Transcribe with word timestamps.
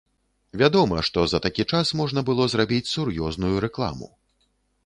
Вядома, 0.61 1.03
што 1.09 1.25
за 1.33 1.41
такі 1.45 1.65
час 1.75 1.93
можна 2.01 2.19
было 2.31 2.47
зрабіць 2.55 2.91
сур'ёзную 2.95 3.55
рэкламу. 3.67 4.11